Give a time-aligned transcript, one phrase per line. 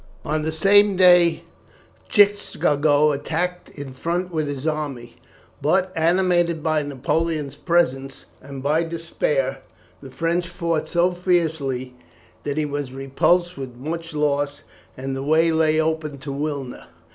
[0.25, 1.43] On the same day
[2.09, 5.17] Tchichagow attacked in front with his army,
[5.61, 9.59] but, animated by Napoleon's presence, and by despair,
[10.01, 11.93] the French fought so fiercely
[12.45, 14.63] that he was repulsed with much loss,
[14.97, 16.87] and the way lay open to Wilna.